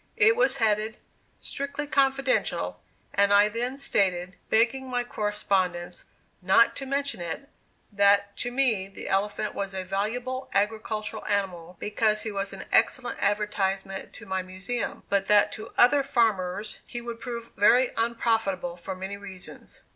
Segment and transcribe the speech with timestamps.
[0.17, 0.97] It was headed
[1.41, 2.81] "strictly confidential,"
[3.13, 6.05] and I then stated, begging my correspondents
[6.41, 7.49] "not to mention it,"
[7.91, 13.19] that to me the elephant was a valuable agricultural animal, because he was an excellent
[13.21, 17.51] [Illustration: ELEPHANTINE AGRICULTURE.] advertisement to my Museum; but that to other farmers he would prove
[17.55, 19.81] very unprofitable for many reasons.